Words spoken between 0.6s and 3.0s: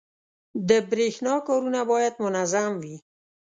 •د برېښنا کارونه باید منظم وي.